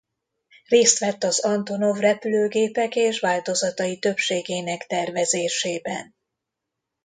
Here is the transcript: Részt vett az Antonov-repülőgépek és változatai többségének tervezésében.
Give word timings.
Részt 0.67 0.99
vett 0.99 1.23
az 1.23 1.39
Antonov-repülőgépek 1.41 2.95
és 2.95 3.19
változatai 3.19 3.99
többségének 3.99 4.85
tervezésében. 4.87 6.15